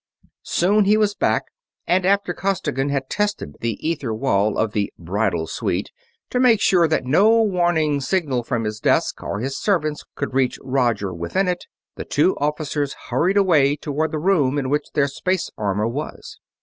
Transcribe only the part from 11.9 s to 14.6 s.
the two officers hurried away toward the room